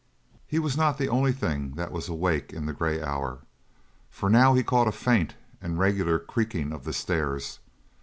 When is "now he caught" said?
4.31-4.87